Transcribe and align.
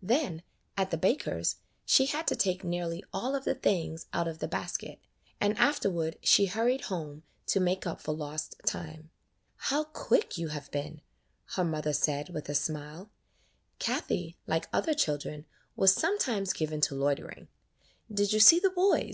Then 0.00 0.42
at 0.78 0.90
the 0.90 0.96
baker's 0.96 1.56
she 1.84 2.06
had 2.06 2.26
to 2.28 2.34
take 2.36 2.64
nearly 2.64 3.04
all 3.12 3.34
of 3.34 3.44
the 3.44 3.54
things 3.54 4.06
out 4.14 4.26
of 4.26 4.38
the 4.38 4.48
basket, 4.48 4.98
and 5.42 5.58
afterward 5.58 6.16
she 6.22 6.46
hurried 6.46 6.80
home, 6.86 7.22
to 7.48 7.60
make 7.60 7.86
up 7.86 8.00
for 8.00 8.14
lost 8.14 8.54
time. 8.64 9.10
"How 9.56 9.84
quick 9.84 10.38
you 10.38 10.48
have 10.48 10.70
been," 10.70 11.02
her 11.56 11.64
mother 11.64 11.92
said, 11.92 12.30
with 12.30 12.48
a 12.48 12.54
smile. 12.54 13.10
Kathie, 13.78 14.38
like 14.46 14.68
other 14.72 14.94
children 14.94 15.44
was 15.76 15.92
sometimes 15.94 16.54
given 16.54 16.80
to 16.80 16.94
loitering. 16.94 17.48
"Did 18.10 18.32
you 18.32 18.40
see 18.40 18.58
the 18.60 18.70
boys?" 18.70 19.02